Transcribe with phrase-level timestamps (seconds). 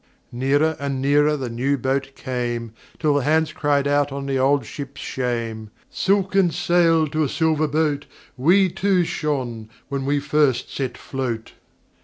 [0.31, 4.65] Nearer and nearer the new boat came, Till the hands cried out on the old
[4.65, 10.97] ship's shame "Silken sail to a silver boat, We too shone when we first set
[10.97, 11.53] float!"